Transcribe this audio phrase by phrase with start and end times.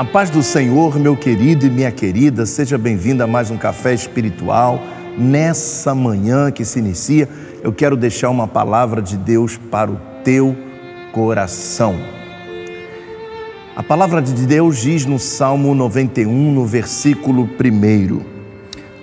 [0.00, 3.92] A paz do Senhor, meu querido e minha querida, seja bem-vindo a mais um café
[3.92, 4.80] espiritual.
[5.18, 7.28] Nessa manhã que se inicia,
[7.62, 10.56] eu quero deixar uma palavra de Deus para o teu
[11.12, 11.96] coração.
[13.76, 18.20] A palavra de Deus diz no Salmo 91, no versículo 1: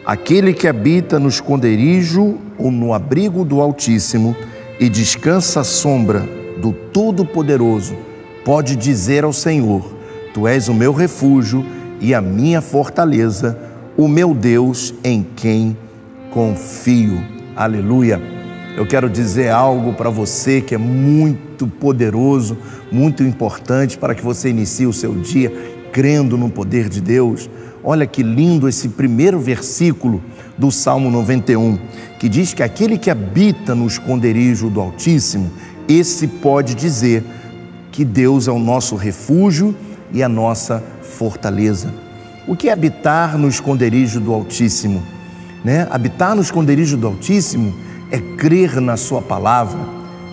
[0.04, 4.36] Aquele que habita no esconderijo ou no abrigo do Altíssimo
[4.80, 6.28] e descansa à sombra
[6.60, 7.96] do Todo-Poderoso,
[8.44, 9.97] pode dizer ao Senhor:
[10.38, 11.66] Tu és o meu refúgio
[12.00, 13.58] e a minha fortaleza,
[13.98, 15.76] o meu Deus em quem
[16.30, 17.20] confio.
[17.56, 18.22] Aleluia.
[18.78, 22.56] Eu quero dizer algo para você que é muito poderoso,
[22.92, 25.52] muito importante para que você inicie o seu dia
[25.92, 27.50] crendo no poder de Deus.
[27.84, 30.22] Olha que lindo esse primeiro versículo
[30.56, 31.80] do Salmo 91,
[32.20, 35.52] que diz que aquele que habita no esconderijo do Altíssimo,
[35.90, 37.24] esse pode dizer
[37.92, 39.76] que Deus é o nosso refúgio
[40.12, 41.94] e a nossa fortaleza.
[42.48, 45.04] O que é habitar no esconderijo do Altíssimo?
[45.64, 45.88] Né?
[45.90, 47.76] Habitar no esconderijo do Altíssimo
[48.10, 49.80] é crer na Sua palavra,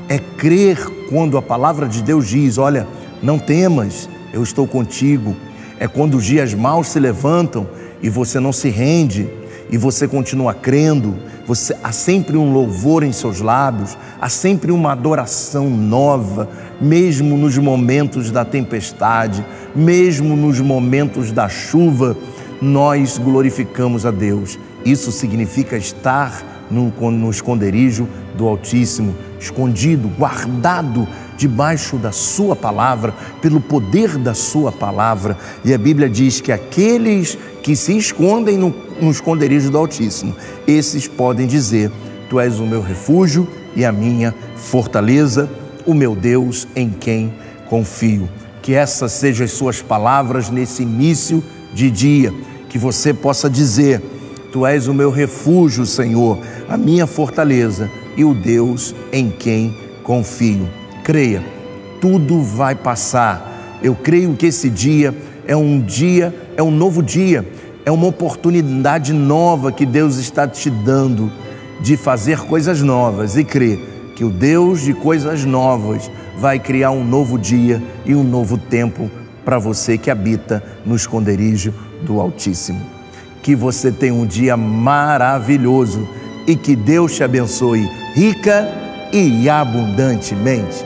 [0.09, 2.87] é crer quando a palavra de Deus diz: Olha,
[3.23, 5.35] não temas, eu estou contigo.
[5.81, 7.67] É quando os dias maus se levantam
[8.01, 9.29] e você não se rende
[9.71, 11.17] e você continua crendo,
[11.47, 16.49] você, há sempre um louvor em seus lábios, há sempre uma adoração nova,
[16.81, 22.17] mesmo nos momentos da tempestade, mesmo nos momentos da chuva,
[22.63, 24.59] nós glorificamos a Deus.
[24.85, 31.07] Isso significa estar no, no esconderijo do Altíssimo, escondido, guardado
[31.37, 35.37] debaixo da Sua palavra, pelo poder da Sua palavra.
[35.65, 41.09] E a Bíblia diz que aqueles que se escondem no, no esconderijo do Altíssimo, esses
[41.09, 41.91] podem dizer:
[42.29, 45.49] Tu és o meu refúgio e a minha fortaleza,
[45.87, 47.33] o meu Deus em quem
[47.67, 48.29] confio.
[48.61, 52.35] Que essas sejam as suas palavras nesse início de dia,
[52.69, 54.03] que você possa dizer:
[54.53, 56.39] Tu és o meu refúgio, Senhor,
[56.69, 60.69] a minha fortaleza e o Deus em quem confio.
[61.03, 61.43] Creia,
[61.99, 63.79] tudo vai passar.
[63.83, 65.15] Eu creio que esse dia
[65.47, 67.47] é um dia, é um novo dia,
[67.85, 71.31] é uma oportunidade nova que Deus está te dando
[71.81, 77.05] de fazer coisas novas e crer que o Deus de coisas novas vai criar um
[77.05, 79.11] novo dia e um novo tempo
[79.45, 82.95] para você que habita no esconderijo do Altíssimo
[83.45, 86.09] que você tenha um dia maravilhoso
[86.47, 88.67] e que Deus te abençoe rica
[89.13, 90.83] e abundantemente.